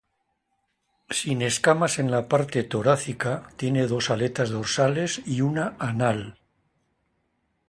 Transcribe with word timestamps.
Sin 1.17 1.43
escamas 1.47 1.99
en 2.05 2.09
la 2.13 2.23
parte 2.27 2.63
torácica, 2.63 3.51
tiene 3.55 3.85
dos 3.85 4.09
aletas 4.09 4.49
dorsales 4.49 5.21
y 5.27 5.41
una 5.41 5.75
anal. 5.77 6.39